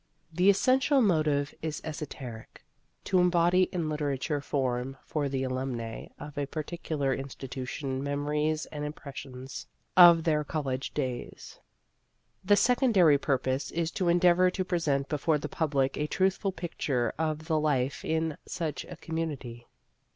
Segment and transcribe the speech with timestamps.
[0.33, 2.63] The essential motive is esoteric:
[3.03, 8.83] to embody in literary form for the alumnae of a particular insti tution memories and
[8.83, 11.59] impressions of their college days.
[12.43, 17.45] The secondary purpose is to endeavor to present before the public a truthful picture of
[17.45, 19.67] the life in such a community.